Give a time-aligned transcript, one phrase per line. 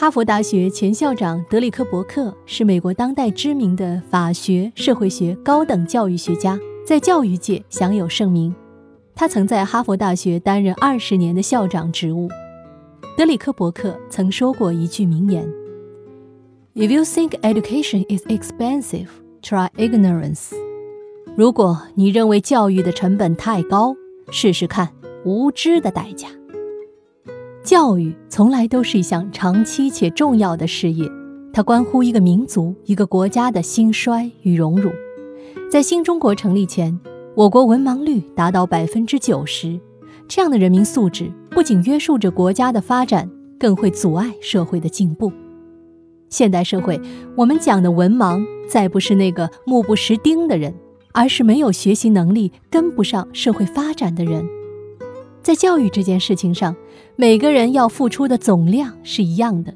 [0.00, 6.56] 哈佛大学前校长德里克·伯克是美国当代知名的法学、社会学高等教育学家，
[6.86, 8.54] 在教育界享有盛名。
[9.16, 12.28] 他曾在哈佛大学担任二十年的校长职务。
[13.16, 15.44] 德里克·伯克曾说过一句名言
[16.76, 19.08] ：“If you think education is expensive,
[19.42, 20.52] try ignorance。”
[21.36, 23.96] 如果你认为教育的成本太高，
[24.30, 24.90] 试试看
[25.24, 26.28] 无知的代价。
[27.64, 31.06] 教育从来都是一项长期且重要的事业，
[31.52, 34.90] 它关乎一个民族、一个国家的兴衰与荣辱。
[35.70, 36.98] 在新中国成立前，
[37.34, 39.78] 我国文盲率达到百分之九十，
[40.26, 45.30] 这样的人民素质不仅约束着国家的发展，更会阻碍社会的进步。
[46.30, 46.98] 现代社会，
[47.36, 50.74] 我们讲的文盲，再不是那个目不识丁的人，
[51.12, 54.46] 而是没有学习能力、跟不上社会发展的人。
[55.48, 56.76] 在教育这件事情上，
[57.16, 59.72] 每个人要付出的总量是一样的，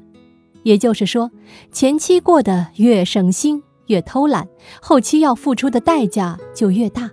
[0.61, 1.31] 也就是说，
[1.71, 4.47] 前期过得越省心、越偷懒，
[4.79, 7.09] 后期要付出的代价就越大。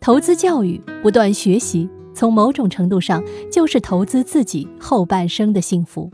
[0.00, 6.10] 投资教育，不断学习，从某种程度上就是投资自己后半生的幸福。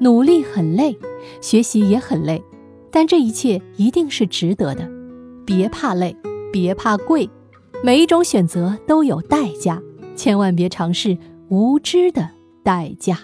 [0.00, 0.98] 努力很累，
[1.42, 2.42] 学习也很累，
[2.90, 4.88] 但这一切一定是值得的。
[5.44, 6.16] 别怕累，
[6.50, 7.28] 别怕贵，
[7.84, 9.82] 每一种选择都有代价。
[10.16, 11.16] 千万别尝试
[11.48, 12.28] 无知的
[12.64, 13.18] 代价。